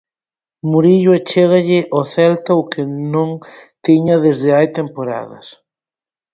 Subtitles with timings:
[0.69, 3.29] Murillo achégalle ao Celta o que non
[3.85, 5.45] tiña desde hai temporadas.